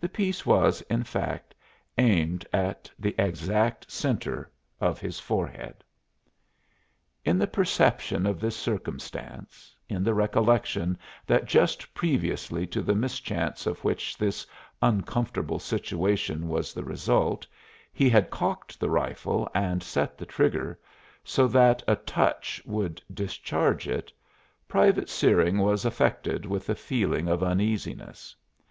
The 0.00 0.08
piece 0.08 0.46
was, 0.46 0.80
in 0.88 1.04
fact, 1.04 1.54
aimed 1.98 2.46
at 2.50 2.90
the 2.98 3.14
exact 3.18 3.90
centre 3.92 4.50
of 4.80 4.98
his 5.00 5.20
forehead. 5.20 5.84
In 7.26 7.36
the 7.38 7.46
perception 7.46 8.24
of 8.24 8.40
this 8.40 8.56
circumstance, 8.56 9.76
in 9.86 10.02
the 10.02 10.14
recollection 10.14 10.96
that 11.26 11.44
just 11.44 11.92
previously 11.92 12.66
to 12.68 12.80
the 12.80 12.94
mischance 12.94 13.66
of 13.66 13.84
which 13.84 14.16
this 14.16 14.46
uncomfortable 14.80 15.58
situation 15.58 16.48
was 16.48 16.72
the 16.72 16.82
result 16.82 17.46
he 17.92 18.08
had 18.08 18.30
cocked 18.30 18.80
the 18.80 18.88
rifle 18.88 19.46
and 19.54 19.82
set 19.82 20.16
the 20.16 20.24
trigger 20.24 20.78
so 21.22 21.46
that 21.48 21.82
a 21.86 21.96
touch 21.96 22.62
would 22.64 23.02
discharge 23.12 23.86
it, 23.86 24.10
Private 24.68 25.10
Searing 25.10 25.58
was 25.58 25.84
affected 25.84 26.46
with 26.46 26.70
a 26.70 26.74
feeling 26.74 27.28
of 27.28 27.42
uneasiness. 27.42 28.34